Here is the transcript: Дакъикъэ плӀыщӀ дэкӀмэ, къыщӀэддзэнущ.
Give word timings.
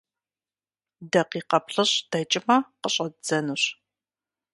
Дакъикъэ 1.11 1.59
плӀыщӀ 1.65 1.97
дэкӀмэ, 2.11 2.57
къыщӀэддзэнущ. 2.81 3.63